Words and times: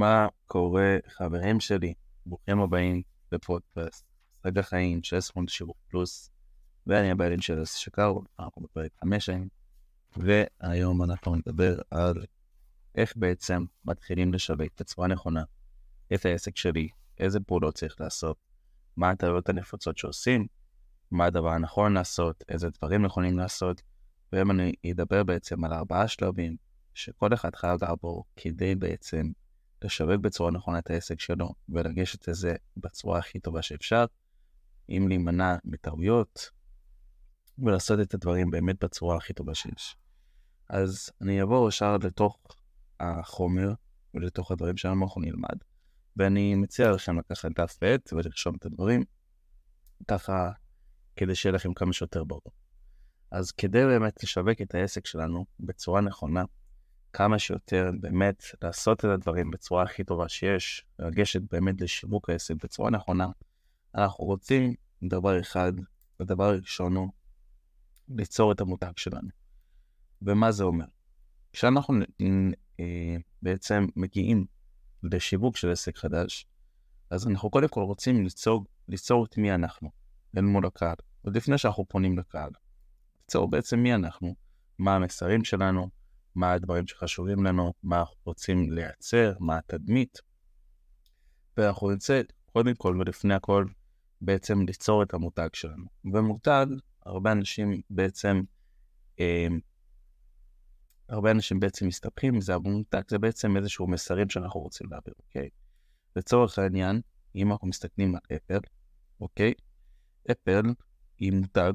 מה 0.00 0.28
קורה, 0.46 0.96
חברים 1.08 1.60
שלי? 1.60 1.94
ברוכים 2.26 2.60
הבאים 2.60 3.02
לפודקאסט, 3.32 4.04
משחק 4.38 4.56
החיים 4.56 5.02
של 5.02 5.20
ספונד 5.20 5.48
שיווק 5.48 5.76
פלוס, 5.88 6.30
ואני 6.86 7.10
הבעלים 7.10 7.40
של 7.40 7.62
אס 7.62 7.74
שקר, 7.74 8.12
אנחנו 8.40 8.62
בפרק 8.62 8.90
5 9.04 9.28
היום, 9.28 9.48
והיום 10.16 11.02
אנחנו 11.02 11.36
נדבר 11.36 11.78
על 11.90 12.14
איך 12.94 13.12
בעצם 13.16 13.64
מתחילים 13.84 14.34
לשווק 14.34 14.68
בצורה 14.80 15.08
נכונה 15.08 15.42
את 16.14 16.26
העסק 16.26 16.56
שלי, 16.56 16.88
איזה 17.18 17.40
פעולות 17.40 17.74
צריך 17.74 18.00
לעשות, 18.00 18.36
מה 18.96 19.10
הטעויות 19.10 19.48
הנפוצות 19.48 19.98
שעושים, 19.98 20.46
מה 21.10 21.24
הדבר 21.24 21.50
הנכון 21.50 21.94
לעשות, 21.94 22.44
איזה 22.48 22.68
דברים 22.70 23.02
נכונים 23.02 23.38
לעשות, 23.38 23.82
והיום 24.32 24.50
אני 24.50 24.72
אדבר 24.90 25.24
בעצם 25.24 25.64
על 25.64 25.72
ארבעה 25.72 26.08
שלבים 26.08 26.56
שכל 26.94 27.34
אחד 27.34 27.54
חייב 27.54 27.84
לעבור 27.84 28.24
כדי 28.36 28.74
בעצם 28.74 29.30
לשווק 29.84 30.20
בצורה 30.20 30.50
נכונה 30.50 30.78
את 30.78 30.90
העסק 30.90 31.20
שלו 31.20 31.48
ולגשת 31.68 32.28
לזה 32.28 32.54
בצורה 32.76 33.18
הכי 33.18 33.40
טובה 33.40 33.62
שאפשר, 33.62 34.04
אם 34.88 35.04
להימנע 35.08 35.56
מטעויות 35.64 36.50
ולעשות 37.58 38.00
את 38.00 38.14
הדברים 38.14 38.50
באמת 38.50 38.84
בצורה 38.84 39.16
הכי 39.16 39.32
טובה 39.32 39.54
שיש. 39.54 39.96
אז 40.68 41.10
אני 41.20 41.40
אעבור 41.40 41.68
ישר 41.68 41.96
לתוך 41.96 42.38
החומר 43.00 43.72
ולתוך 44.14 44.50
הדברים 44.50 44.76
שלנו 44.76 45.04
אנחנו 45.04 45.20
נלמד, 45.20 45.56
ואני 46.16 46.54
מציע 46.54 46.90
לכם 46.90 47.18
לקחת 47.18 47.50
דף 47.60 47.78
ועט 47.82 48.12
ולרשום 48.12 48.56
את 48.56 48.66
הדברים, 48.66 49.04
ככה 50.08 50.50
כדי 51.16 51.34
שיהיה 51.34 51.54
לכם 51.54 51.74
כמה 51.74 51.92
שיותר 51.92 52.24
ברור. 52.24 52.52
אז 53.30 53.52
כדי 53.52 53.84
באמת 53.84 54.22
לשווק 54.22 54.60
את 54.62 54.74
העסק 54.74 55.06
שלנו 55.06 55.46
בצורה 55.60 56.00
נכונה, 56.00 56.44
כמה 57.12 57.38
שיותר 57.38 57.90
באמת 58.00 58.42
לעשות 58.62 58.98
את 58.98 59.04
הדברים 59.04 59.50
בצורה 59.50 59.82
הכי 59.82 60.04
טובה 60.04 60.28
שיש, 60.28 60.86
לגשת 60.98 61.42
באמת 61.50 61.80
לשיווק 61.80 62.30
העסק 62.30 62.54
בצורה 62.64 62.90
נכונה, 62.90 63.26
אנחנו 63.94 64.24
רוצים 64.24 64.74
דבר 65.02 65.40
אחד, 65.40 65.72
הדבר 66.20 66.44
הראשון 66.44 66.96
הוא 66.96 67.08
ליצור 68.08 68.52
את 68.52 68.60
המותג 68.60 68.92
שלנו. 68.96 69.28
ומה 70.22 70.52
זה 70.52 70.64
אומר? 70.64 70.84
כשאנחנו 71.52 71.94
אה, 72.80 73.16
בעצם 73.42 73.86
מגיעים 73.96 74.46
לשיווק 75.02 75.56
של 75.56 75.70
עסק 75.70 75.96
חדש, 75.96 76.46
אז 77.10 77.28
אנחנו 77.28 77.50
קודם 77.50 77.68
כל 77.68 77.80
רוצים 77.80 78.24
ליצור, 78.24 78.64
ליצור 78.88 79.24
את 79.24 79.38
מי 79.38 79.54
אנחנו, 79.54 79.90
אל 80.36 80.42
מול 80.42 80.66
הקהל, 80.66 80.94
עוד 81.22 81.36
לפני 81.36 81.58
שאנחנו 81.58 81.84
פונים 81.88 82.18
לקהל. 82.18 82.50
ליצור 83.20 83.50
בעצם 83.50 83.78
מי 83.78 83.94
אנחנו, 83.94 84.34
מה 84.78 84.96
המסרים 84.96 85.44
שלנו, 85.44 85.90
מה 86.34 86.52
הדברים 86.52 86.86
שחשובים 86.86 87.44
לנו, 87.44 87.72
מה 87.82 88.00
אנחנו 88.00 88.16
רוצים 88.24 88.70
לייצר, 88.70 89.32
מה 89.40 89.58
התדמית. 89.58 90.18
ואנחנו 91.56 91.90
נרצה 91.90 92.20
קודם 92.52 92.74
כל 92.74 92.96
ולפני 93.00 93.34
הכל 93.34 93.64
בעצם 94.20 94.62
ליצור 94.66 95.02
את 95.02 95.14
המותג 95.14 95.48
שלנו. 95.52 95.86
ומותג, 96.12 96.66
הרבה 97.06 97.32
אנשים 97.32 97.80
בעצם, 97.90 98.42
אה, 99.20 99.46
הרבה 101.08 101.30
אנשים 101.30 101.60
בעצם 101.60 101.86
מסתבכים 101.86 102.34
מזה, 102.34 102.54
אבל 102.54 102.70
מותג 102.70 103.02
זה 103.08 103.18
בעצם 103.18 103.56
איזשהו 103.56 103.86
מסרים 103.86 104.30
שאנחנו 104.30 104.60
רוצים 104.60 104.86
להעביר, 104.90 105.14
אוקיי? 105.18 105.48
לצורך 106.16 106.58
העניין, 106.58 107.00
אם 107.34 107.52
אנחנו 107.52 107.68
מסתכלים 107.68 108.14
על 108.14 108.36
אפל, 108.36 108.58
אוקיי? 109.20 109.52
אפל 110.30 110.62
היא 111.18 111.32
מותג 111.32 111.72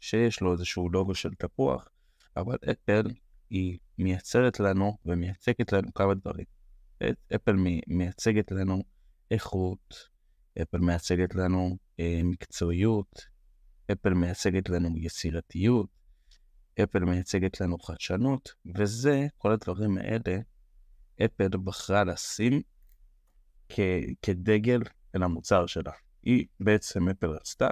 שיש 0.00 0.40
לו 0.40 0.52
איזשהו 0.52 0.88
לוגו 0.88 1.14
של 1.14 1.34
תפוח, 1.34 1.88
אבל 2.36 2.56
אפל 2.72 3.02
היא 3.50 3.78
מייצרת 3.98 4.60
לנו 4.60 4.98
ומייצגת 5.04 5.72
לנו 5.72 5.94
כמה 5.94 6.14
דברים. 6.14 6.44
אפל 7.34 7.56
מייצגת 7.86 8.50
לנו 8.50 8.82
איכות, 9.30 10.08
אפל 10.62 10.78
מייצגת 10.78 11.34
לנו 11.34 11.76
אה, 12.00 12.20
מקצועיות, 12.24 13.26
אפל 13.92 14.14
מייצגת 14.14 14.68
לנו 14.68 14.98
יצירתיות, 14.98 15.88
אפל 16.82 17.04
מייצגת 17.04 17.60
לנו 17.60 17.78
חדשנות, 17.78 18.54
וזה, 18.76 19.26
כל 19.38 19.52
הדברים 19.52 19.98
האלה, 19.98 20.38
אפל 21.24 21.48
בחרה 21.64 22.04
לשים 22.04 22.62
כ- 23.68 23.80
כדגל 24.22 24.80
אל 25.14 25.22
המוצר 25.22 25.66
שלה. 25.66 25.92
היא 26.22 26.46
בעצם, 26.60 27.08
אפל 27.08 27.26
רצתה, 27.26 27.68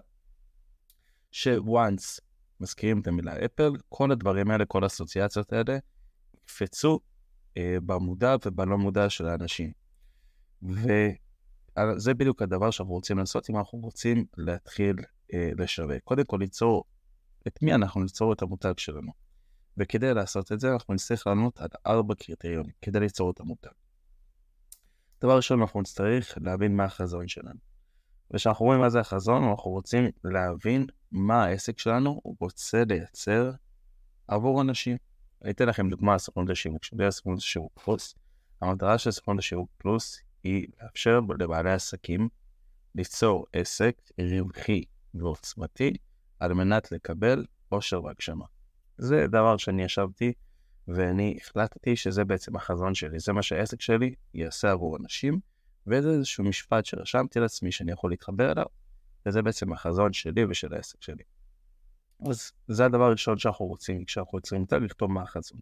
ש-once 1.31 2.21
מזכירים 2.61 3.01
את 3.01 3.07
המילה 3.07 3.45
אפל, 3.45 3.73
כל 3.89 4.13
הדברים 4.13 4.51
האלה, 4.51 4.65
כל 4.65 4.85
האסוציאציות 4.85 5.53
האלה, 5.53 5.79
יקפצו 6.35 7.01
אה, 7.57 7.77
במודע 7.87 8.37
ובלא 8.47 8.79
מודע 8.79 9.11
של 9.11 9.27
האנשים. 9.27 9.73
וזה 10.63 12.15
בדיוק 12.15 12.43
הדבר 12.43 12.71
שאנחנו 12.71 12.95
רוצים 12.95 13.19
לעשות 13.19 13.51
אם 13.51 13.57
אנחנו 13.57 13.79
רוצים 13.79 14.25
להתחיל 14.37 14.97
אה, 15.35 15.51
לשווק. 15.59 16.03
קודם 16.05 16.25
כל 16.25 16.37
ליצור 16.41 16.85
את 17.47 17.63
מי 17.63 17.75
אנחנו 17.75 18.03
ליצור 18.03 18.33
את 18.33 18.43
המותג 18.43 18.73
שלנו. 18.77 19.13
וכדי 19.77 20.15
לעשות 20.15 20.53
את 20.53 20.61
זה 20.61 20.73
אנחנו 20.73 20.95
נצטרך 20.95 21.27
לענות 21.27 21.61
על 21.61 21.69
ארבע 21.87 22.15
קריטריונים 22.15 22.73
כדי 22.83 23.01
ליצור 23.01 23.31
את 23.31 23.41
המותג. 23.41 23.71
דבר 25.21 25.37
ראשון 25.37 25.61
אנחנו 25.61 25.81
נצטרך 25.81 26.39
להבין 26.41 26.77
מה 26.77 26.85
החזון 26.85 27.29
שלנו. 27.29 27.59
וכשאנחנו 28.31 28.65
רואים 28.67 28.81
מה 28.81 28.91
זה 28.91 29.01
החזון, 29.01 29.45
אנחנו 29.45 29.71
רוצים 29.71 30.05
להבין 30.25 30.87
מה 31.15 31.45
העסק 31.45 31.79
שלנו 31.79 32.21
רוצה 32.41 32.83
לייצר 32.89 33.51
עבור 34.29 34.61
אנשים. 34.63 34.97
אני 35.43 35.51
אתן 35.51 35.69
לכם 35.69 35.89
דוגמה 35.89 36.19
סוכנות 36.19 36.51
השיווק 36.51 36.85
שלי, 36.85 37.13
סוכנות 37.13 37.39
השיווק 37.39 37.73
פלוס. 37.85 38.15
המטרה 38.61 38.99
של 38.99 39.11
סוכנות 39.11 39.39
השיווק 39.39 39.71
פלוס 39.79 40.21
היא 40.45 40.67
לאפשר 40.83 41.21
לבעלי 41.39 41.73
עסקים 41.73 42.29
ליצור 42.95 43.47
עסק 43.53 43.97
רווחי 44.21 44.85
ועוצמתי 45.15 45.93
על 46.41 46.53
מנת 46.53 46.93
לקבל 46.93 47.45
עושר 47.69 48.05
והגשמה. 48.05 48.45
זה 48.99 49.27
דבר 49.27 49.57
שאני 49.57 49.85
ישבתי 49.85 50.33
ואני 50.89 51.39
החלטתי 51.41 51.97
שזה 51.97 52.25
בעצם 52.25 52.57
החזון 52.57 52.95
שלי, 52.95 53.19
זה 53.19 53.33
מה 53.33 53.43
שהעסק 53.43 53.81
שלי 53.81 54.15
יעשה 54.35 54.71
עבור 54.71 54.97
אנשים, 54.97 55.41
וזה 55.87 56.11
איזשהו 56.11 56.45
משפט 56.45 56.85
שרשמתי 56.85 57.41
לעצמי 57.41 57.73
שאני 57.73 57.93
יכול 57.93 58.11
להתחבר 58.11 58.53
אליו, 58.53 58.67
וזה 59.27 59.43
בעצם 59.43 59.73
החזון 59.73 60.13
שלי 60.13 60.45
ושל 60.45 60.75
העסק 60.75 61.03
שלי. 61.03 61.23
אז 62.31 62.53
זה 62.69 62.85
הדבר 62.85 63.05
הראשון 63.05 63.39
שאנחנו 63.39 63.67
רוצים 63.67 64.05
כשאנחנו 64.05 64.39
יוצרים 64.39 64.61
מותג, 64.61 64.79
לכתוב 64.83 65.11
מה 65.11 65.23
החזון. 65.23 65.61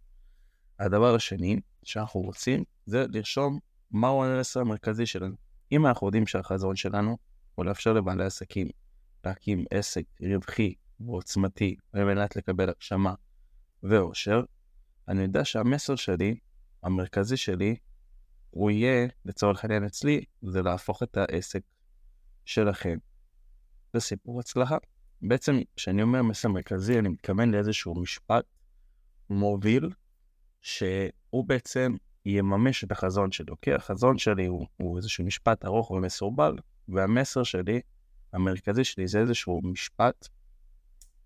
הדבר 0.79 1.15
השני 1.15 1.61
שאנחנו 1.83 2.21
רוצים 2.21 2.65
זה 2.87 3.07
לרשום 3.09 3.59
מהו 3.91 4.25
המסר 4.25 4.61
המרכזי 4.61 5.07
שלנו. 5.07 5.37
אם 5.73 5.87
אנחנו 5.87 6.07
יודעים 6.07 6.27
שהחזון 6.27 6.77
שלנו 6.77 7.19
הוא 7.55 7.65
לאפשר 7.65 7.93
לבעלי 7.93 8.25
עסקים 8.25 8.69
להקים 9.25 9.65
עסק 9.71 10.05
רווחי 10.21 10.75
ועוצמתי 11.01 11.77
על 11.93 12.05
מנת 12.05 12.37
לקבל 12.37 12.69
הגשמה 12.69 13.15
ואושר, 13.83 14.43
אני 15.09 15.23
יודע 15.23 15.45
שהמסר 15.45 15.97
שלי, 15.97 16.37
המרכזי 16.83 17.37
שלי, 17.37 17.77
הוא 18.51 18.71
יהיה, 18.71 19.09
לצורך 19.25 19.65
העניין 19.65 19.85
אצלי, 19.85 20.25
זה 20.43 20.63
להפוך 20.63 21.03
את 21.03 21.17
העסק 21.17 21.63
שלכם 22.45 22.99
לסיפור 23.95 24.41
הצלחה. 24.41 24.77
בעצם, 25.23 25.61
כשאני 25.77 26.03
אומר 26.03 26.23
מסר 26.23 26.49
מרכזי, 26.49 26.99
אני 26.99 27.09
מתכוון 27.09 27.51
לאיזשהו 27.51 27.95
משפט 27.95 28.45
מוביל, 29.31 29.91
שהוא 30.61 31.45
בעצם 31.47 31.97
יממש 32.27 32.85
את 32.85 32.93
החזון 32.93 33.33
שלו. 33.33 33.61
כי 33.61 33.73
החזון 33.73 34.19
שלי 34.19 34.47
הוא, 34.47 34.67
הוא 34.77 34.97
איזשהו 34.97 35.25
משפט 35.25 35.65
ארוך 35.65 35.91
ומסורבל, 35.91 36.57
והמסר 36.89 37.43
שלי, 37.43 37.81
המרכזי 38.33 38.85
שלי, 38.85 39.09
זה 39.09 39.19
איזשהו 39.19 39.61
משפט 39.65 40.29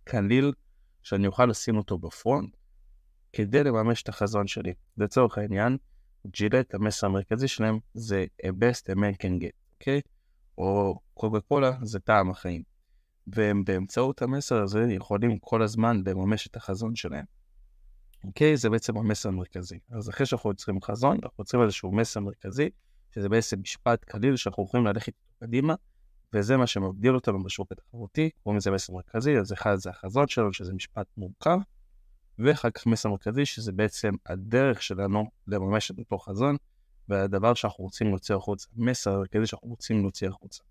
קליל, 0.05 0.53
שאני 1.03 1.27
אוכל 1.27 1.47
לשים 1.47 1.77
אותו 1.77 1.99
בפרונט, 1.99 2.57
כדי 3.33 3.65
לממש 3.65 4.03
את 4.03 4.09
החזון 4.09 4.47
שלי. 4.47 4.75
לצורך 4.97 5.39
העניין, 5.39 5.77
ג'ילט, 6.27 6.75
המסר 6.75 7.07
המרכזי 7.07 7.49
שלהם 7.49 7.79
זה 7.95 8.25
a 8.43 8.49
best 8.49 8.93
a 8.93 8.95
man 8.95 9.23
can 9.23 9.43
get, 9.43 9.57
אוקיי? 9.75 9.99
Okay? 9.99 10.16
או 10.59 10.99
קוקה 11.15 11.41
קולה 11.41 11.73
זה 11.83 12.01
טעם 12.01 12.31
החיים. 12.31 12.63
והם 13.27 13.65
באמצעות 13.65 14.23
המסר 14.23 14.63
הזה 14.63 14.87
יכולים 14.91 15.39
כל 15.39 15.63
הזמן 15.63 16.03
לממש 16.07 16.47
את 16.47 16.57
החזון 16.57 16.95
שלהם. 16.95 17.25
אוקיי? 18.25 18.55
Okay? 18.55 18.57
זה 18.57 18.71
בעצם 18.71 18.97
המסר 18.97 19.29
המרכזי. 19.29 19.79
אז 19.91 20.11
אחרי 20.11 20.27
שאנחנו 20.27 20.51
יוצרים 20.51 20.83
חזון, 20.83 21.19
אנחנו 21.23 21.43
יוצרים 21.43 21.63
איזשהו 21.63 21.93
מסר 21.93 22.21
מרכזי, 22.21 22.71
שזה 23.15 23.29
בעצם 23.29 23.61
משפט 23.61 24.05
קליל 24.05 24.37
שאנחנו 24.37 24.65
יכולים 24.65 24.87
ללכת 24.87 25.13
קדימה, 25.41 25.75
וזה 26.33 26.57
מה 26.57 26.67
שמבדיל 26.67 27.15
אותנו 27.15 27.43
בשוק 27.43 27.73
התחרותי, 27.73 28.31
קוראים 28.43 28.57
לזה 28.57 28.71
מסר 28.71 28.93
מרכזי, 28.93 29.39
אז 29.39 29.53
אחד 29.53 29.77
זה 29.77 29.91
החזון 29.91 30.29
שלנו, 30.29 30.53
שזה 30.53 30.75
משפט 30.75 31.07
מורכב, 31.17 31.59
ואחר 32.39 32.71
כך 32.71 32.87
מסר 32.87 33.09
מרכזי, 33.09 33.47
שזה 33.47 33.73
בעצם 33.73 34.15
הדרך 34.27 34.83
שלנו 34.83 35.25
לממש 35.47 35.91
את 35.91 35.99
אותו 35.99 36.19
חזון, 36.19 36.57
והדבר 37.09 37.55
שאנחנו 37.55 37.85
רוצים 37.85 38.09
להוציא 38.09 38.35
החוצה, 38.35 38.69
מסר 38.77 39.19
מרכזי 39.19 39.47
שאנחנו 39.47 39.69
רוצים 39.69 40.01
להוציא 40.03 40.29
החוצה. 40.29 40.63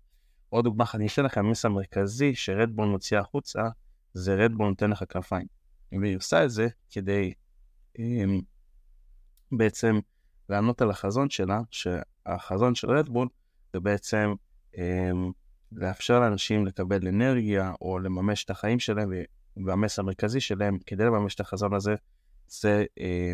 עוד 0.48 0.64
דוגמה 0.64 0.84
אחת, 0.84 0.94
אני 0.94 1.06
אתן 1.06 1.24
לכם 1.24 1.50
מסר 1.50 1.68
מרכזי 1.68 2.34
שרדבול 2.34 2.88
מוציא 2.88 3.18
החוצה, 3.18 3.62
זה 4.14 4.34
רדבול 4.34 4.68
נותן 4.68 4.90
לך 4.90 5.04
כנפיים. 5.08 5.46
והיא 6.00 6.16
עושה 6.16 6.44
את 6.44 6.50
זה 6.50 6.68
כדי 6.90 7.32
um, 7.98 8.00
בעצם 9.52 9.98
לענות 10.48 10.82
על 10.82 10.90
החזון 10.90 11.30
שלה, 11.30 11.60
שהחזון 11.70 12.74
של 12.74 12.90
רדבול 12.90 13.28
זה 13.72 13.80
בעצם 13.80 14.34
אה, 14.78 15.10
לאפשר 15.72 16.20
לאנשים 16.20 16.66
לקבל 16.66 17.08
אנרגיה 17.08 17.72
או 17.80 17.98
לממש 17.98 18.44
את 18.44 18.50
החיים 18.50 18.78
שלהם, 18.78 19.12
והמסר 19.66 20.02
המרכזי 20.02 20.40
שלהם 20.40 20.78
כדי 20.86 21.04
לממש 21.04 21.34
את 21.34 21.40
החזון 21.40 21.74
הזה, 21.74 21.94
זה 22.48 22.84
אה, 23.00 23.32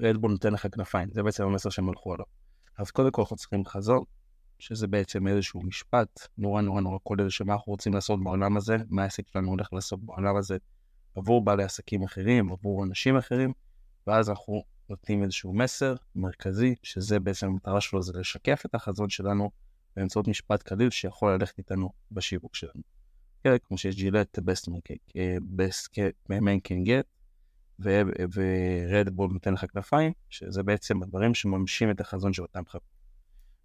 רדבול 0.00 0.30
נותן 0.30 0.52
לך 0.52 0.66
כנפיים, 0.72 1.08
זה 1.12 1.22
בעצם 1.22 1.44
המסר 1.44 1.70
שהם 1.70 1.88
הלכו 1.88 2.14
עליו. 2.14 2.26
אז 2.78 2.90
קודם 2.90 3.10
כל 3.10 3.22
אנחנו 3.22 3.36
צריכים 3.36 3.64
חזון, 3.64 4.02
שזה 4.58 4.86
בעצם 4.86 5.26
איזשהו 5.26 5.62
משפט 5.62 6.28
נורא 6.38 6.62
נורא 6.62 6.80
נורא 6.80 6.98
כולל 7.02 7.30
שמה 7.30 7.52
אנחנו 7.52 7.72
רוצים 7.72 7.94
לעשות 7.94 8.24
בעולם 8.24 8.56
הזה, 8.56 8.76
מה 8.88 9.02
העסק 9.02 9.28
שלנו 9.28 9.48
הולך 9.48 9.72
לעשות 9.72 10.04
בעולם 10.04 10.36
הזה 10.36 10.56
עבור 11.14 11.44
בעלי 11.44 11.64
עסקים 11.64 12.02
אחרים, 12.02 12.52
עבור 12.52 12.84
אנשים 12.84 13.16
אחרים, 13.16 13.52
ואז 14.06 14.30
אנחנו 14.30 14.62
נותנים 14.88 15.22
איזשהו 15.22 15.52
מסר 15.52 15.94
מרכזי, 16.14 16.74
שזה 16.82 17.20
בעצם 17.20 17.46
המטרה 17.46 17.80
שלו 17.80 18.02
זה 18.02 18.12
לשקף 18.18 18.62
את 18.66 18.74
החזון 18.74 19.08
שלנו 19.08 19.50
באמצעות 19.96 20.28
משפט 20.28 20.62
קליל 20.62 20.90
שיכול 20.90 21.32
ללכת 21.32 21.58
איתנו 21.58 21.90
בשיווק 22.12 22.54
שלנו. 22.54 22.82
כן, 23.44 23.56
כמו 23.64 23.78
שיש 23.78 23.96
ג'ילט, 23.96 24.38
best 24.38 24.70
man 26.28 26.58
can 26.68 26.86
get, 26.86 27.13
ורדבול 27.78 29.30
נותן 29.32 29.54
לך 29.54 29.64
כנפיים, 29.72 30.12
שזה 30.30 30.62
בעצם 30.62 31.02
הדברים 31.02 31.34
שממשים 31.34 31.90
את 31.90 32.00
החזון 32.00 32.32
של 32.32 32.42
אותם 32.42 32.62
חבר'ה. 32.68 32.86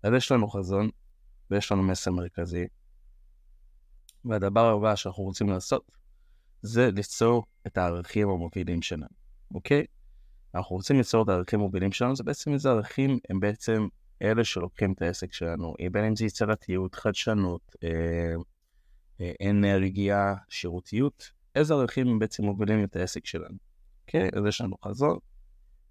אז 0.03 0.13
יש 0.13 0.31
לנו 0.31 0.47
חזון, 0.47 0.89
ויש 1.51 1.71
לנו 1.71 1.83
מסר 1.83 2.11
מרכזי, 2.11 2.67
והדבר 4.25 4.69
הבא 4.69 4.95
שאנחנו 4.95 5.23
רוצים 5.23 5.49
לעשות, 5.49 5.91
זה 6.61 6.89
ליצור 6.91 7.45
את 7.67 7.77
הערכים 7.77 8.29
המובילים 8.29 8.81
שלנו, 8.81 9.07
אוקיי? 9.53 9.85
אנחנו 10.55 10.75
רוצים 10.75 10.97
ליצור 10.97 11.23
את 11.23 11.29
הערכים 11.29 11.59
המובילים 11.59 11.91
שלנו, 11.91 12.15
זה 12.15 12.23
בעצם 12.23 12.53
איזה 12.53 12.69
ערכים 12.69 13.19
הם 13.29 13.39
בעצם 13.39 13.87
אלה 14.21 14.43
שלוקחים 14.43 14.93
את 14.93 15.01
העסק 15.01 15.33
שלנו, 15.33 15.73
בין 15.91 16.05
אם 16.05 16.15
זה 16.15 16.25
יצירתיות, 16.25 16.95
חדשנות, 16.95 17.75
אה, 17.83 18.33
אה, 19.21 19.49
אנרגיה, 19.49 20.35
שירותיות, 20.49 21.31
איזה 21.55 21.73
ערכים 21.73 22.07
הם 22.07 22.19
בעצם 22.19 22.43
מובילים 22.43 22.83
את 22.83 22.95
העסק 22.95 23.25
שלנו. 23.25 23.68
אוקיי? 24.09 24.29
אז 24.33 24.45
יש 24.47 24.61
לנו 24.61 24.75
חזון, 24.85 25.17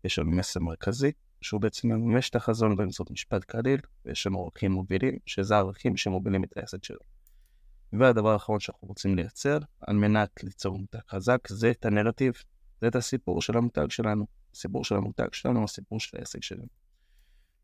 יש 0.04 0.18
לנו 0.18 0.30
מסר 0.30 0.60
מרכזי, 0.60 1.12
שהוא 1.40 1.60
בעצם 1.60 1.88
מממש 1.88 2.30
את 2.30 2.36
החזון 2.36 2.76
באמצעות 2.76 3.10
משפט 3.10 3.44
קליל, 3.44 3.80
ויש 4.04 4.26
לנו 4.26 4.44
ערכים 4.44 4.72
מובילים, 4.72 5.18
שזה 5.26 5.54
הערכים 5.54 5.96
שמובילים 5.96 6.44
את 6.44 6.56
העסק 6.56 6.84
שלנו. 6.84 7.00
והדבר 7.92 8.32
האחרון 8.32 8.60
שאנחנו 8.60 8.88
רוצים 8.88 9.16
לייצר, 9.16 9.58
על 9.80 9.96
מנת 9.96 10.44
ליצור 10.44 10.78
מותג 10.78 10.98
חזק, 11.10 11.48
זה 11.48 11.70
את 11.70 11.84
הנרטיב, 11.84 12.32
זה 12.80 12.88
את 12.88 12.96
הסיפור 12.96 13.42
של 13.42 13.56
המותג 13.56 13.90
שלנו. 13.90 14.26
הסיפור 14.54 14.84
של 14.84 14.94
המותג 14.94 15.32
שלנו, 15.32 15.64
הסיפור 15.64 16.00
של 16.00 16.16
העסק 16.18 16.42
שלנו. 16.42 16.68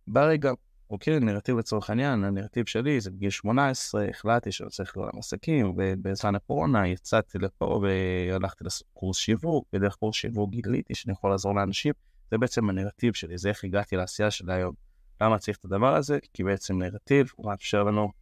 ברגע, 0.07 0.53
אוקיי, 0.91 1.21
נרטיב 1.21 1.59
לצורך 1.59 1.91
העניין, 1.91 2.25
הנרטיב 2.25 2.67
שלי 2.67 3.01
זה 3.01 3.11
בגיל 3.11 3.31
18, 3.31 4.09
החלטתי 4.09 4.53
שאני 4.53 4.71
צריך 4.71 4.97
לעולם 4.97 5.19
עסקים, 5.19 5.75
ובזמן 5.77 6.35
הקורונה 6.35 6.89
יצאתי 6.89 7.39
לפה 7.39 7.83
והלכתי 7.83 8.65
לעשות 8.65 8.87
קורס 8.93 9.17
שיווק, 9.17 9.69
ודרך 9.73 9.95
קורס 9.95 10.17
שיווק 10.17 10.51
גיליתי 10.51 10.95
שאני 10.95 11.13
יכול 11.13 11.31
לעזור 11.31 11.55
לאנשים. 11.55 11.93
זה 12.31 12.39
בעצם 12.39 12.71
הנרטיב 12.71 13.15
שלי, 13.15 13.39
זה 13.39 13.49
איך 13.49 13.65
הגעתי 13.65 13.97
לעשייה 13.97 14.31
של 14.31 14.51
היום. 14.51 14.75
למה 15.21 15.39
צריך 15.39 15.57
את 15.57 15.65
הדבר 15.65 15.97
הזה? 15.97 16.19
כי 16.33 16.45
בעצם 16.45 16.83
נרטיב 16.83 17.27
הוא 17.37 17.51
מאפשר 17.51 17.83
לנו 17.83 18.13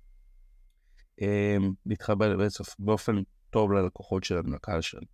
אה, 1.23 1.57
להתחבר 1.87 2.37
בעצם 2.37 2.65
באופן 2.79 3.23
טוב 3.51 3.73
ללקוחות 3.73 4.25
שלנו, 4.25 4.55
לקהל 4.55 4.81
שלנו. 4.81 5.07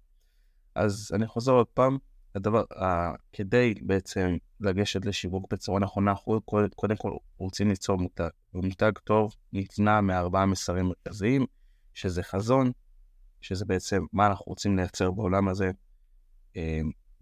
אז 0.74 1.10
אני 1.14 1.26
חוזר 1.26 1.52
עוד 1.52 1.66
פעם, 1.66 1.98
הדבר, 2.34 2.64
uh, 2.72 2.84
כדי 3.32 3.75
בעצם 3.82 4.36
לגשת 4.60 5.04
לשיווק 5.04 5.52
בצורה 5.52 5.80
נכונה, 5.80 6.10
אנחנו 6.10 6.40
קודם 6.75 6.96
כל 6.96 7.12
רוצים 7.38 7.69
ליצור 7.69 7.98
מותג. 7.98 8.28
ומותג 8.54 8.92
טוב 9.04 9.34
נתנה 9.52 10.00
מארבעה 10.00 10.46
מסרים 10.46 10.86
מרכזיים, 10.86 11.46
שזה 11.94 12.22
חזון, 12.22 12.72
שזה 13.40 13.64
בעצם 13.64 14.02
מה 14.12 14.26
אנחנו 14.26 14.44
רוצים 14.46 14.76
לייצר 14.76 15.10
בעולם 15.10 15.48
הזה 15.48 15.70
uh, 16.54 16.58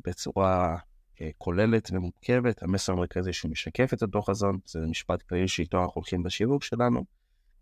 בצורה 0.05 0.77
אה, 1.21 1.31
כוללת 1.39 1.91
ומורכבת, 1.93 2.63
המסר 2.63 2.93
המרכזי 2.93 3.33
שהוא 3.33 3.51
משקף 3.51 3.95
את 3.95 4.03
אותו 4.03 4.23
חזון, 4.23 4.59
זה 4.67 4.81
משפט 4.81 5.23
כללי 5.23 5.49
שאיתו 5.49 5.83
אנחנו 5.83 5.93
הולכים 5.95 6.23
בשיווק 6.23 6.63
שלנו. 6.63 7.05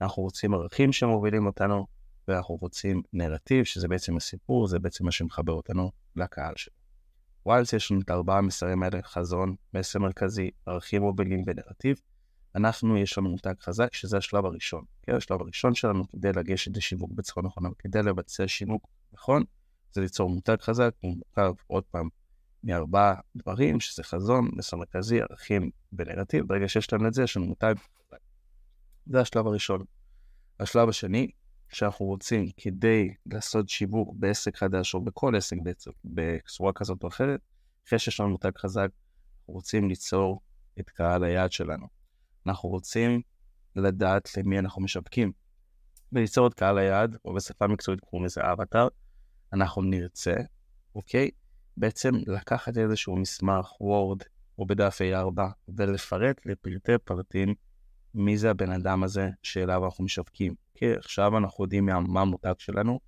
אנחנו 0.01 0.23
רוצים 0.23 0.55
ערכים 0.55 0.93
שמובילים 0.93 1.47
אותנו, 1.47 1.87
ואנחנו 2.29 2.55
רוצים 2.55 3.03
נרטיב, 3.13 3.65
שזה 3.65 3.89
בעצם 3.89 4.17
הסיפור, 4.17 4.67
זה 4.67 4.79
בעצם 4.79 5.05
מה 5.05 5.11
שמחבר 5.11 5.53
אותנו 5.53 5.91
לקהל 6.17 6.53
שלנו. 6.57 6.84
ווילס 7.47 7.73
יש 7.73 7.91
לנו 7.91 8.01
את 8.01 8.11
ארבעה 8.11 8.39
המסרים 8.39 8.83
האלה, 8.83 9.03
חזון, 9.03 9.55
מסר 9.75 9.99
מרכזי, 9.99 10.51
ערכים 10.67 11.03
מובילים 11.03 11.43
ונרטיב. 11.47 12.01
אנחנו, 12.55 12.97
יש 12.97 13.19
לנו 13.19 13.31
מותג 13.31 13.55
חזק, 13.61 13.95
שזה 13.95 14.17
השלב 14.19 14.45
הראשון. 14.45 14.85
כן, 15.03 15.15
השלב 15.15 15.41
הראשון 15.41 15.75
שלנו 15.75 16.11
כדי 16.11 16.33
לגשת 16.33 16.77
לשיווק 16.77 17.11
בצורה 17.13 17.47
נכונה, 17.47 17.69
כדי 17.79 18.03
לבצע 18.03 18.49
שיווק 18.49 18.87
נכון, 19.13 19.43
זה 19.93 20.01
ליצור 20.01 20.31
מותג 20.31 20.57
חזק, 20.61 20.91
הוא 21.01 21.17
מורכב 21.17 21.53
עוד 21.67 21.85
פעם 21.91 22.09
מארבעה 22.65 23.15
דברים, 23.37 23.81
שזה 23.81 24.03
חזון, 24.03 24.51
מסר 24.53 24.77
מרכזי, 24.77 25.21
ערכים 25.21 25.71
ונרטיב. 25.93 26.47
ברגע 26.47 26.69
שיש 26.69 26.93
לנו 26.93 27.09
את 27.09 27.15
זה, 27.15 27.23
יש 27.23 27.37
לנו 27.37 27.47
מותג. 27.47 27.75
זה 29.07 29.21
השלב 29.21 29.47
הראשון. 29.47 29.85
השלב 30.61 30.89
השני, 30.89 31.31
שאנחנו 31.75 32.07
רוצים 32.07 32.47
כדי 32.57 33.15
לעשות 33.27 33.69
שיווק 33.69 34.15
בעסק 34.17 34.57
חדש, 34.57 34.95
או 34.95 35.01
בכל 35.01 35.37
עסק 35.37 35.57
בעצם, 35.63 35.91
בצורה 36.05 36.73
כזאת 36.73 37.03
או 37.03 37.09
אחרת, 37.09 37.41
אחרי 37.87 37.99
שיש 37.99 38.21
לנו 38.21 38.29
מותג 38.29 38.51
חזק, 38.59 38.89
אנחנו 39.41 39.55
רוצים 39.55 39.89
ליצור 39.89 40.41
את 40.81 40.91
קהל 40.91 41.25
היעד 41.25 41.53
שלנו. 41.53 41.87
אנחנו 42.47 42.69
רוצים 42.69 43.21
לדעת 43.77 44.37
למי 44.37 44.59
אנחנו 44.59 44.83
משווקים. 44.83 45.33
וליצור 46.13 46.47
את 46.47 46.55
קהל 46.55 46.79
היעד, 46.79 47.17
או 47.25 47.35
בשפה 47.35 47.67
מקצועית 47.67 48.01
קוראים 48.01 48.27
לזה 48.27 48.41
אבטאר, 48.53 48.89
אנחנו 49.53 49.83
נרצה, 49.83 50.35
אוקיי? 50.95 51.31
בעצם 51.77 52.15
לקחת 52.27 52.79
איזשהו 52.79 53.17
מסמך 53.17 53.81
וורד 53.81 54.23
או 54.59 54.67
בדף 54.67 55.01
A4 55.01 55.41
ולפרט 55.69 56.47
לפרטי 56.47 56.99
פרטים 57.05 57.55
מי 58.15 58.39
זה 58.39 58.51
הבן 58.51 58.71
אדם 58.71 59.03
הזה 59.03 59.31
שאליו 59.43 59.85
אנחנו 59.85 60.05
משווקים. 60.05 60.64
כי 60.75 60.93
עכשיו 60.93 61.39
אנחנו 61.39 61.65
יודעים 61.65 61.87
מה 61.87 62.21
המותג 62.21 62.55
שלנו, 62.59 63.01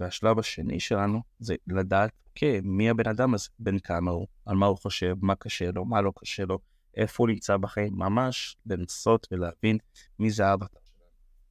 והשלב 0.00 0.38
השני 0.38 0.80
שלנו 0.80 1.22
זה 1.38 1.54
לדעת, 1.66 2.10
אוקיי, 2.26 2.60
מי 2.64 2.90
הבן 2.90 3.08
אדם 3.08 3.34
הזה, 3.34 3.48
בין 3.58 3.78
כמה 3.78 4.10
הוא, 4.10 4.26
על 4.46 4.56
מה 4.56 4.66
הוא 4.66 4.78
חושב, 4.78 5.16
מה 5.22 5.34
קשה 5.34 5.70
לו, 5.70 5.84
מה 5.84 6.00
לא 6.00 6.12
קשה 6.16 6.44
לו, 6.44 6.58
איפה 6.96 7.22
הוא 7.22 7.28
נמצא 7.28 7.56
בחיים, 7.56 7.92
ממש 7.96 8.56
לנסות 8.66 9.26
ולהבין 9.30 9.78
מי 10.18 10.30
זה 10.30 10.46
האבטר 10.46 10.80
שלנו, 10.84 11.10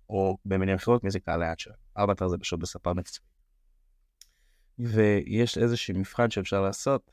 או 0.09 0.37
במילים 0.45 0.75
אחרות, 0.75 1.03
מי 1.03 1.11
זה 1.11 1.19
קהל 1.19 1.43
היעד 1.43 1.59
שלנו. 1.59 1.77
אבטר 1.95 2.27
זה 2.27 2.37
פשוט 2.37 2.59
בשפה 2.59 2.93
מקצועית. 2.93 3.31
ויש 4.79 5.57
איזשהו 5.57 5.93
מבחן 5.97 6.29
שאפשר 6.29 6.61
לעשות 6.61 7.11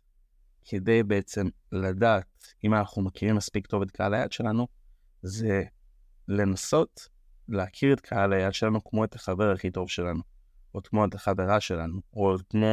כדי 0.64 1.02
בעצם 1.02 1.46
לדעת 1.72 2.54
אם 2.64 2.74
אנחנו 2.74 3.02
מכירים 3.02 3.36
מספיק 3.36 3.66
טוב 3.66 3.82
את 3.82 3.90
קהל 3.90 4.14
היד 4.14 4.32
שלנו, 4.32 4.66
זה 5.22 5.62
לנסות 6.28 7.08
להכיר 7.48 7.92
את 7.92 8.00
קהל 8.00 8.32
היד 8.32 8.52
שלנו 8.52 8.84
כמו 8.84 9.04
את 9.04 9.14
החבר 9.14 9.52
הכי 9.52 9.70
טוב 9.70 9.90
שלנו, 9.90 10.22
או 10.74 10.82
כמו 10.82 11.04
את 11.04 11.14
החברה 11.14 11.60
שלנו, 11.60 12.00
או 12.12 12.36
כמו 12.50 12.66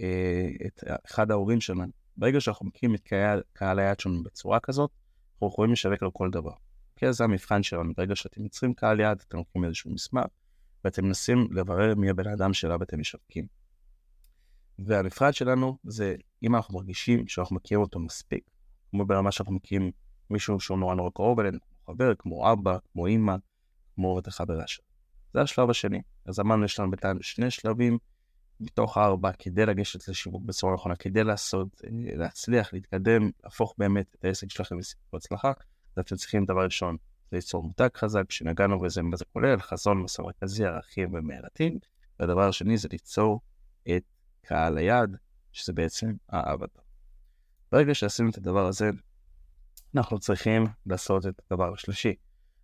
אה, 0.00 0.48
את 0.66 0.84
אחד 1.06 1.30
ההורים 1.30 1.60
שלנו. 1.60 1.92
ברגע 2.16 2.40
שאנחנו 2.40 2.66
מכירים 2.66 2.94
את 2.94 3.00
קהל, 3.00 3.42
קהל 3.52 3.78
היד 3.78 4.00
שלנו 4.00 4.22
בצורה 4.22 4.60
כזאת, 4.60 4.90
אנחנו 5.34 5.46
יכולים 5.46 5.72
לשווק 5.72 6.02
לו 6.02 6.12
כל 6.12 6.30
דבר. 6.30 6.52
כי 6.96 7.12
זה 7.12 7.24
המבחן 7.24 7.62
שלנו. 7.62 7.92
ברגע 7.96 8.16
שאתם 8.16 8.42
יוצרים 8.42 8.74
קהל 8.74 9.00
יד, 9.00 9.22
אתם 9.28 9.38
לוקחים 9.38 9.64
איזשהו 9.64 9.90
מסמך, 9.90 10.24
ואתם 10.84 11.04
מנסים 11.04 11.48
לברר 11.50 11.94
מי 11.94 12.10
הבן 12.10 12.28
אדם 12.28 12.52
שאליו 12.52 12.82
אתם 12.82 13.00
משווקים. 13.00 13.46
והמבחן 14.78 15.32
שלנו 15.32 15.78
זה 15.84 16.14
אם 16.42 16.54
אנחנו 16.54 16.74
מרגישים 16.74 17.28
שאנחנו 17.28 17.56
מכירים 17.56 17.82
אותו 17.82 17.98
מספיק, 17.98 18.50
כמו 18.90 19.06
ברמה 19.06 19.32
שאנחנו 19.32 19.54
מכירים 19.54 19.90
מישהו 20.30 20.60
שהוא 20.60 20.78
נורא 20.78 20.94
נורא 20.94 21.10
קרוב 21.10 21.40
אלינו, 21.40 21.58
חבר, 21.86 22.14
כמו 22.18 22.52
אבא, 22.52 22.78
כמו 22.92 23.06
אימא, 23.06 23.36
כמו 23.98 24.18
את 24.18 24.26
החברה 24.26 24.66
שלנו. 24.66 24.88
זה 25.34 25.40
השלב 25.40 25.70
השני. 25.70 26.02
אז 26.26 26.40
אמרנו, 26.40 26.64
יש 26.64 26.80
לנו 26.80 26.90
בינתיים 26.90 27.22
שני 27.22 27.50
שלבים 27.50 27.98
מתוך 28.60 28.98
הארבע 28.98 29.32
כדי 29.32 29.66
לגשת 29.66 30.08
לשיווק 30.08 30.42
בצורה 30.42 30.74
נכונה, 30.74 30.96
כדי 30.96 31.24
לעשות, 31.24 31.68
אה, 31.84 31.88
להצליח, 32.16 32.72
להתקדם, 32.72 33.30
להפוך 33.44 33.74
באמת 33.78 34.06
את 34.18 34.24
העסק 34.24 34.50
שלכם 34.50 34.78
לסיפור 34.78 35.16
הצלחה, 35.16 35.48
אז 35.96 36.00
אתם 36.00 36.16
צריכים 36.16 36.44
דבר 36.44 36.64
ראשון, 36.64 36.96
ליצור 37.32 37.62
מותג 37.62 37.88
חזק, 37.96 38.30
שנגענו 38.30 38.80
בזה, 38.80 39.02
מה 39.02 39.16
זה 39.16 39.24
כולל, 39.32 39.60
חזון, 39.60 40.02
מסר 40.02 40.22
מרכזי, 40.22 40.64
ערכים 40.64 41.14
ומערתים, 41.14 41.78
והדבר 42.20 42.48
השני 42.48 42.76
זה 42.76 42.88
ליצור 42.92 43.40
את 43.96 44.02
קהל 44.42 44.78
היעד, 44.78 45.16
שזה 45.52 45.72
בעצם 45.72 46.12
האבטר. 46.28 46.80
ברגע 47.72 47.94
שעשינו 47.94 48.30
את 48.30 48.36
הדבר 48.36 48.66
הזה, 48.66 48.90
אנחנו 49.94 50.18
צריכים 50.18 50.64
לעשות 50.86 51.26
את 51.26 51.40
הדבר 51.50 51.72
השלישי. 51.74 52.14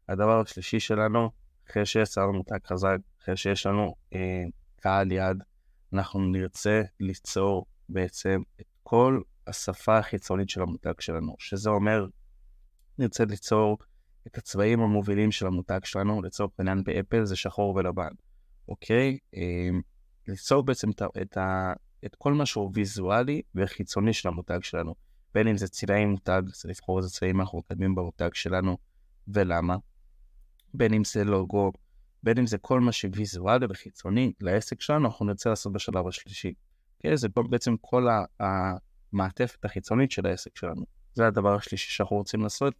הדבר 0.09 0.41
השלישי 0.41 0.81
שלנו, 0.81 1.31
אחרי 1.71 1.87
שיצרנו 1.87 2.33
מותג 2.33 2.59
חזק, 2.67 2.97
אחרי 3.23 3.37
שיש 3.37 3.67
לנו 3.67 3.95
אה, 4.15 4.45
קהל 4.77 5.13
יעד, 5.13 5.43
אנחנו 5.93 6.21
נרצה 6.21 6.83
ליצור 7.01 7.67
בעצם 7.89 8.43
את 8.61 8.67
כל 8.83 9.21
השפה 9.47 9.99
החיצונית 9.99 10.49
של 10.49 10.63
המותג 10.63 11.01
שלנו, 11.01 11.35
שזה 11.39 11.71
אומר, 11.71 12.07
נרצה 12.99 13.25
ליצור 13.25 13.79
את 14.27 14.39
הצבעים 14.39 14.81
המובילים 14.81 15.33
של 15.33 15.47
המותג 15.47 15.81
שלנו, 15.85 16.23
לצורך 16.23 16.53
העניין 16.59 16.85
באפל 16.85 17.25
זה 17.25 17.37
שחור 17.37 17.75
ולבן, 17.75 18.11
אוקיי? 18.69 19.19
אמ, 19.35 19.81
ליצור 20.29 20.63
בעצם 20.63 20.91
את, 20.91 21.03
את, 21.23 21.39
את 22.05 22.15
כל 22.19 22.33
מה 22.33 22.47
שהוא 22.47 22.71
ויזואלי 22.75 23.43
וחיצוני 23.55 24.13
של 24.13 24.29
המותג 24.29 24.59
שלנו. 24.63 24.95
בין 25.35 25.49
אם 25.49 25.57
זה 25.57 25.69
צבעי 25.69 26.05
מותג, 26.05 26.43
זה 26.55 26.69
לבחור 26.69 26.99
איזה 26.99 27.11
צבעים 27.11 27.41
אנחנו 27.41 27.59
מקדמים 27.59 27.95
במותג 27.95 28.29
שלנו 28.33 28.77
ולמה. 29.29 29.77
בין 30.75 30.95
אם 30.95 31.05
זה 31.05 31.25
לוגו, 31.25 31.73
בין 32.23 32.39
אם 32.39 32.47
זה 32.47 32.59
כל 32.59 32.81
מה 32.81 32.93
שוויזואלי 32.93 33.67
וחיצוני 33.71 34.33
לעסק 34.41 34.81
שלנו, 34.81 35.07
אנחנו 35.07 35.27
נרצה 35.27 35.51
לעשות 35.51 35.73
בשלב 35.73 36.07
השלישי. 36.09 36.55
כן, 36.99 37.17
זה 37.17 37.29
בעצם 37.51 37.75
כל 37.81 38.07
המעטפת 38.41 39.65
החיצונית 39.65 40.11
של 40.11 40.27
העסק 40.27 40.57
שלנו. 40.57 40.85
זה 41.15 41.27
הדבר 41.27 41.55
השלישי 41.55 41.91
שאנחנו 41.91 42.17
רוצים 42.17 42.43
לעשות. 42.43 42.75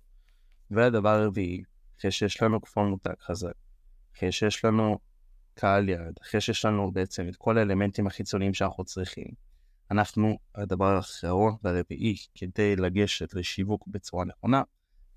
והדבר 0.71 1.09
הרביעי, 1.09 1.63
אחרי 1.99 2.11
שיש 2.11 2.43
לנו 2.43 2.63
כבר 2.63 2.83
מותג 2.83 3.15
חזק, 3.21 3.53
אחרי 4.17 4.33
שיש 4.33 4.65
לנו 4.65 4.99
קהל 5.55 5.89
יעד, 5.89 6.15
אחרי 6.23 6.41
שיש 6.41 6.65
לנו 6.65 6.93
בעצם 6.93 7.29
את 7.29 7.37
כל 7.37 7.59
האלמנטים 7.59 8.07
החיצוניים 8.07 8.55
שאנחנו 8.55 8.85
צריכים, 8.85 9.27
אנחנו, 9.91 10.39
הדבר 10.55 10.97
האחרון 10.97 11.57
והרביעי, 11.63 12.17
כדי 12.35 12.77
לגשת 12.77 13.35
לשיווק 13.35 13.87
בצורה 13.87 14.25
נכונה, 14.25 14.63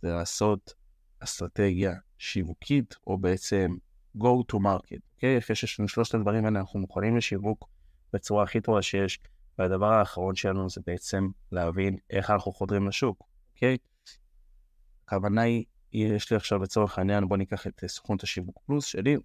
זה 0.01 0.09
לעשות 0.13 0.73
אסטרטגיה 1.19 1.93
שיווקית, 2.17 2.95
או 3.07 3.17
בעצם 3.17 3.75
go 4.17 4.53
to 4.53 4.55
market, 4.55 4.99
אוקיי? 5.15 5.37
אחרי 5.37 5.55
שיש 5.55 5.79
לנו 5.79 5.89
שלושת 5.89 6.15
הדברים 6.15 6.45
האלה, 6.45 6.59
אנחנו 6.59 6.79
מוכנים 6.79 7.17
לשיווק 7.17 7.69
בצורה 8.13 8.43
הכי 8.43 8.61
טובה 8.61 8.81
שיש, 8.81 9.19
והדבר 9.59 9.93
האחרון 9.93 10.35
שלנו 10.35 10.69
זה 10.69 10.81
בעצם 10.85 11.27
להבין 11.51 11.97
איך 12.09 12.29
אנחנו 12.29 12.51
חודרים 12.51 12.87
לשוק, 12.87 13.23
אוקיי? 13.53 13.77
הכוונה 15.05 15.41
היא, 15.41 15.65
יש 15.91 16.31
לי 16.31 16.37
עכשיו 16.37 16.59
לצורך 16.63 16.97
העניין, 16.97 17.27
בוא 17.27 17.37
ניקח 17.37 17.67
את 17.67 17.83
סוכנות 17.87 18.23
השיווק 18.23 18.59
פלוס 18.65 18.85
שלי, 18.85 19.17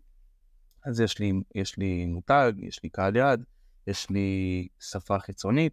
אז 0.87 1.01
יש 1.01 1.19
לי, 1.19 1.33
יש 1.55 1.79
לי 1.79 2.07
מותג, 2.07 2.53
יש 2.59 2.83
לי 2.83 2.89
קהל 2.89 3.17
יעד, 3.17 3.45
יש 3.87 4.11
לי 4.11 4.69
שפה 4.81 5.19
חיצונית, 5.19 5.73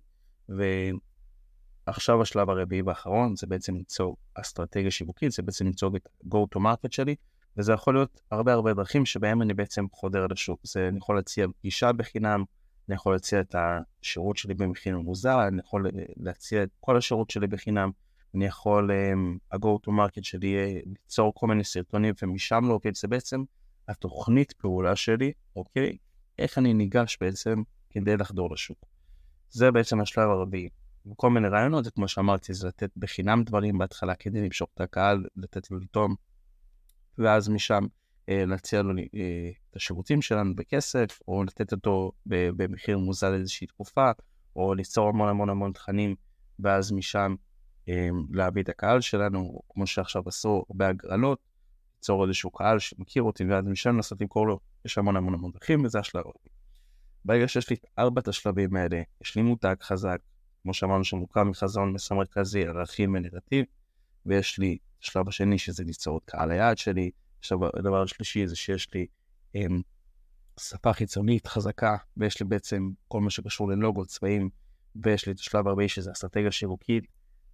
ועכשיו 1.89 2.21
השלב 2.21 2.49
הרביעי 2.49 2.81
והאחרון 2.81 3.35
זה 3.35 3.47
בעצם 3.47 3.75
ליצור 3.75 4.17
אסטרטגיה 4.33 4.91
שיווקית, 4.91 5.31
זה 5.31 5.43
בעצם 5.43 5.67
ליצור 5.67 5.95
את 5.95 6.07
go 6.25 6.37
to 6.55 6.59
market 6.59 6.91
שלי, 6.91 7.15
וזה 7.57 7.73
יכול 7.73 7.93
להיות 7.93 8.21
הרבה 8.31 8.53
הרבה 8.53 8.73
דרכים 8.73 9.05
שבהם 9.05 9.41
אני 9.41 9.53
בעצם 9.53 9.85
חודר 9.91 10.27
לשוק. 10.27 10.59
זה 10.63 10.87
אני 10.87 10.97
יכול 10.97 11.15
להציע 11.15 11.47
פגישה 11.59 11.91
בחינם, 11.91 12.43
אני 12.87 12.95
יכול 12.95 13.13
להציע 13.13 13.41
את 13.41 13.55
השירות 13.55 14.37
שלי 14.37 14.53
במחיר 14.53 14.99
מוזר, 14.99 15.47
אני 15.47 15.59
יכול 15.59 15.85
להציע 16.17 16.63
את 16.63 16.69
כל 16.79 16.97
השירות 16.97 17.29
שלי 17.29 17.47
בחינם, 17.47 17.91
אני 18.35 18.45
יכול, 18.45 18.91
um, 18.91 19.37
ה-go 19.51 19.87
to 19.87 19.89
market 19.89 20.23
שלי 20.23 20.47
יהיה 20.47 20.81
ליצור 20.85 21.31
כל 21.35 21.47
מיני 21.47 21.63
סרטונים 21.63 22.13
ומשם 22.23 22.63
להוביל, 22.67 22.93
זה 22.93 23.07
בעצם 23.07 23.43
התוכנית 23.87 24.51
פעולה 24.51 24.95
שלי, 24.95 25.31
אוקיי? 25.55 25.97
איך 26.39 26.57
אני 26.57 26.73
ניגש 26.73 27.17
בעצם 27.21 27.63
כדי 27.89 28.17
לחדור 28.17 28.53
לשוק. 28.53 28.85
זה 29.49 29.71
בעצם 29.71 30.01
השלב 30.01 30.29
הרביעי. 30.29 30.69
כל 31.15 31.29
מיני 31.29 31.47
רעיונות, 31.47 31.83
זה 31.83 31.91
כמו 31.91 32.07
שאמרתי, 32.07 32.53
זה 32.53 32.67
לתת 32.67 32.89
בחינם 32.97 33.43
דברים 33.43 33.77
בהתחלה 33.77 34.15
כדי 34.15 34.41
למשוך 34.41 34.69
את 34.75 34.81
הקהל, 34.81 35.25
לתת 35.35 35.71
לו 35.71 35.79
לטעום, 35.79 36.15
ואז 37.17 37.49
משם 37.49 37.83
אה, 38.29 38.45
להציע 38.45 38.81
לו 38.81 38.93
אה, 38.97 39.49
את 39.69 39.75
השירותים 39.75 40.21
שלנו 40.21 40.55
בכסף, 40.55 41.19
או 41.27 41.43
לתת 41.43 41.71
אותו 41.71 42.11
במחיר 42.25 42.97
מוזל 42.97 43.33
איזושהי 43.33 43.67
תקופה, 43.67 44.11
או 44.55 44.73
ליצור 44.73 45.09
המון 45.09 45.29
המון 45.29 45.49
המון 45.49 45.71
תכנים, 45.71 46.15
ואז 46.59 46.91
משם 46.91 47.35
אה, 47.89 48.09
להביא 48.31 48.63
את 48.63 48.69
הקהל 48.69 49.01
שלנו, 49.01 49.59
כמו 49.69 49.87
שעכשיו 49.87 50.23
עשו 50.25 50.65
הרבה 50.69 50.87
הגרלות, 50.87 51.39
ליצור 51.95 52.25
איזשהו 52.25 52.51
קהל 52.51 52.79
שמכיר 52.79 53.23
אותי, 53.23 53.43
ואז 53.45 53.65
משם 53.65 53.95
לנסות 53.95 54.21
למכור 54.21 54.47
לו, 54.47 54.59
יש 54.85 54.97
המון 54.97 55.15
המון 55.15 55.33
המון 55.33 55.51
דרכים, 55.51 55.85
וזה 55.85 55.99
השלב. 55.99 56.23
ברגע 57.25 57.47
שיש 57.47 57.69
לי 57.69 57.75
את 57.75 57.85
ארבעת 57.99 58.27
השלבים 58.27 58.75
האלה, 58.75 59.01
יש 59.21 59.35
לי 59.35 59.41
מותג 59.41 59.75
חזק, 59.81 60.17
כמו 60.63 60.73
שאמרנו 60.73 61.03
שמוקם 61.03 61.49
מחזון 61.49 61.93
מסר 61.93 62.15
מרכזי, 62.15 62.65
ערכים 62.65 63.13
ונרטיב, 63.13 63.65
ויש 64.25 64.59
לי 64.59 64.77
את 64.97 65.03
השלב 65.03 65.27
השני 65.27 65.57
שזה 65.57 65.83
ליצור 65.83 66.17
את 66.17 66.23
קהל 66.25 66.51
היעד 66.51 66.77
שלי, 66.77 67.11
עכשיו 67.39 67.59
הדבר 67.65 68.01
השלישי 68.01 68.47
זה 68.47 68.55
שיש 68.55 68.93
לי 68.93 69.05
הם, 69.55 69.71
אמ, 69.71 69.81
שפה 70.59 70.93
חיצונית 70.93 71.47
חזקה, 71.47 71.97
ויש 72.17 72.39
לי 72.39 72.45
בעצם 72.45 72.89
כל 73.07 73.21
מה 73.21 73.29
שקשור 73.29 73.69
ללוגו, 73.69 74.05
צבעים, 74.05 74.49
ויש 75.03 75.25
לי 75.25 75.33
את 75.33 75.39
השלב 75.39 75.67
הרביעי 75.67 75.89
שזה 75.89 76.11
אסטרטגיה 76.11 76.51
שיווקית, 76.51 77.03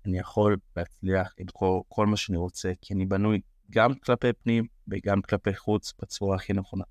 אני 0.05 0.19
יכול 0.19 0.57
להצליח 0.75 1.33
למכור 1.39 1.85
כל 1.87 2.05
מה 2.05 2.17
שאני 2.17 2.37
רוצה, 2.37 2.71
כי 2.81 2.93
אני 2.93 3.05
בנוי 3.05 3.41
גם 3.71 3.93
כלפי 3.93 4.33
פנים 4.33 4.67
וגם 4.87 5.21
כלפי 5.21 5.55
חוץ 5.55 5.93
בצורה 6.01 6.35
הכי 6.35 6.53
נכונה. 6.53 6.83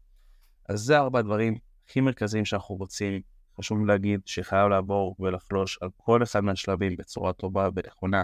אז 0.69 0.81
זה 0.81 0.99
ארבע 0.99 1.19
הדברים 1.19 1.55
הכי 1.89 2.01
מרכזיים 2.01 2.45
שאנחנו 2.45 2.75
רוצים. 2.75 3.21
חשוב 3.59 3.87
להגיד 3.87 4.21
שחייב 4.27 4.69
לעבור 4.69 5.17
ולחלוש 5.19 5.79
על 5.83 5.89
כל 5.97 6.23
אחד 6.23 6.41
מהשלבים 6.41 6.97
בצורה 6.97 7.33
טובה 7.33 7.69
ונכונה 7.77 8.23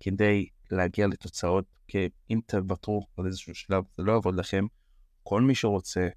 כדי 0.00 0.48
להגיע 0.70 1.06
לתוצאות, 1.06 1.64
כי 1.88 2.08
אם 2.30 2.40
תוותרו 2.46 3.06
על 3.16 3.26
איזשהו 3.26 3.54
שלב 3.54 3.84
זה 3.96 4.02
לא 4.02 4.12
יעבוד 4.12 4.34
לכם. 4.34 4.66
כל 5.22 5.42
מי 5.42 5.54
שרוצה 5.54 6.08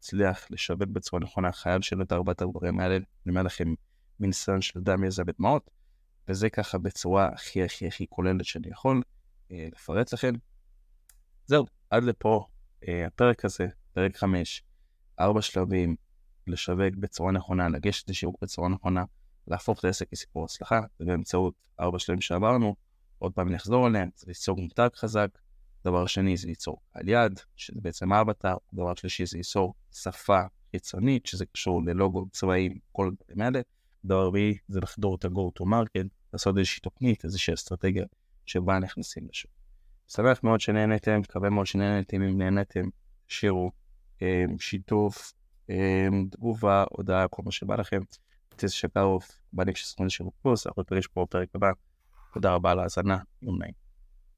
להצליח 0.00 0.46
לשווק 0.50 0.88
בצורה 0.88 1.22
נכונה 1.22 1.52
חייב 1.52 1.82
שיהיה 1.82 2.02
את 2.02 2.12
ארבעת 2.12 2.42
הדברים 2.42 2.80
האלה. 2.80 2.96
אני 2.96 3.04
אומר 3.28 3.42
לכם 3.42 3.74
מניסיון 4.20 4.60
של 4.60 4.80
דם 4.80 5.04
יזע 5.04 5.22
ודמעות, 5.26 5.70
וזה 6.28 6.50
ככה 6.50 6.78
בצורה 6.78 7.28
הכי 7.28 7.62
הכי 7.62 7.86
הכי 7.86 8.06
כוללת 8.08 8.44
שאני 8.44 8.68
יכול 8.68 9.02
אה, 9.52 9.68
לפרט 9.72 10.12
לכם. 10.12 10.32
זהו, 11.46 11.66
עד 11.90 12.04
לפה 12.04 12.46
אה, 12.88 13.06
הפרק 13.06 13.44
הזה, 13.44 13.66
פרק 13.92 14.16
5, 14.16 14.62
ארבע 15.20 15.42
שלבים 15.42 15.96
לשווק 16.50 16.94
בצורה 16.98 17.32
נכונה, 17.32 17.68
לגשת 17.68 18.10
לשיווק 18.10 18.36
בצורה 18.42 18.68
נכונה, 18.68 19.04
להפוך 19.48 19.78
את 19.78 19.84
העסק 19.84 20.12
לסיפור 20.12 20.44
הצלחה, 20.44 20.80
ובאמצעות 21.00 21.54
ארבע 21.80 21.98
שלבים 21.98 22.20
שעברנו, 22.20 22.74
עוד 23.18 23.32
פעם 23.32 23.48
נחזור 23.48 23.86
עליהם, 23.86 24.08
זה 24.16 24.24
ליצור 24.28 24.60
מותג 24.60 24.88
חזק, 24.94 25.28
דבר 25.84 26.06
שני 26.06 26.36
זה 26.36 26.46
ליצור 26.46 26.80
קהל 26.92 27.08
יד, 27.08 27.40
שזה 27.56 27.80
בעצם 27.82 28.12
האבטר, 28.12 28.54
דבר 28.72 28.94
שלישי 28.94 29.26
זה 29.26 29.36
ליצור 29.36 29.74
שפה 29.92 30.40
חיצונית, 30.70 31.26
שזה 31.26 31.46
קשור 31.46 31.82
ללוגו, 31.86 32.26
צבעים, 32.32 32.78
כל 32.92 33.08
הדברים 33.08 33.40
האלה, 33.40 33.60
דבר 34.04 34.26
רביעי 34.26 34.58
זה 34.68 34.80
לחדור 34.80 35.14
את 35.14 35.24
ה-go 35.24 35.62
to 35.62 35.64
market, 35.64 36.06
לעשות 36.32 36.58
איזושהי 36.58 36.80
תוכנית, 36.80 37.24
איזושהי 37.24 37.54
אסטרטגיה 37.54 38.04
שבה 38.46 38.78
נכנסים 38.78 39.26
לשוק. 39.30 39.50
שמח 40.08 40.42
מאוד 40.42 40.60
שנהנתם, 40.60 41.20
מקווה 41.20 41.50
מאוד 41.50 41.66
שנהנתם, 41.66 42.22
אם 42.22 42.38
נהנתם, 42.38 42.88
שירו, 43.28 43.70
אה, 44.22 44.44
שיתוף, 44.58 45.32
תגובה, 46.30 46.84
הודעה, 46.90 47.28
כל 47.28 47.42
מה 47.44 47.52
שבא 47.52 47.76
לכם. 47.76 48.00
טיס 48.56 48.70
שקרוף, 48.70 49.30
בניק 49.52 49.76
של 49.76 49.84
סוכנות 49.84 50.10
שירות 50.10 50.32
פלוס, 50.42 50.66
אנחנו 50.66 50.82
נפגש 50.82 51.06
פה 51.06 51.24
בפרק 51.24 51.48
הבא. 51.54 51.70
תודה 52.34 52.54
רבה 52.54 52.70
על 52.70 52.78
ההאזנה, 52.78 53.18
יום 53.42 53.58
נעים. 53.58 53.89